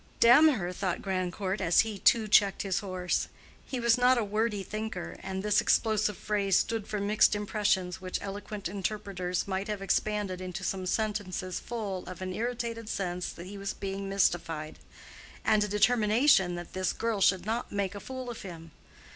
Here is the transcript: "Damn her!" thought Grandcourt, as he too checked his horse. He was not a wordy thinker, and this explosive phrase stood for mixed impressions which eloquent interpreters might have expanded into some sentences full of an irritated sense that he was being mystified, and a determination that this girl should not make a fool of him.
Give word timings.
"Damn 0.19 0.47
her!" 0.55 0.73
thought 0.73 1.03
Grandcourt, 1.03 1.61
as 1.61 1.81
he 1.81 1.99
too 1.99 2.27
checked 2.27 2.63
his 2.63 2.79
horse. 2.79 3.27
He 3.63 3.79
was 3.79 3.99
not 3.99 4.17
a 4.17 4.23
wordy 4.23 4.63
thinker, 4.63 5.15
and 5.21 5.43
this 5.43 5.61
explosive 5.61 6.17
phrase 6.17 6.57
stood 6.57 6.87
for 6.87 6.99
mixed 6.99 7.35
impressions 7.35 8.01
which 8.01 8.17
eloquent 8.19 8.67
interpreters 8.67 9.47
might 9.47 9.67
have 9.67 9.79
expanded 9.79 10.41
into 10.41 10.63
some 10.63 10.87
sentences 10.87 11.59
full 11.59 12.03
of 12.07 12.19
an 12.23 12.33
irritated 12.33 12.89
sense 12.89 13.31
that 13.33 13.45
he 13.45 13.59
was 13.59 13.75
being 13.75 14.09
mystified, 14.09 14.79
and 15.45 15.63
a 15.63 15.67
determination 15.67 16.55
that 16.55 16.73
this 16.73 16.93
girl 16.93 17.21
should 17.21 17.45
not 17.45 17.71
make 17.71 17.93
a 17.93 17.99
fool 17.99 18.31
of 18.31 18.41
him. 18.41 18.71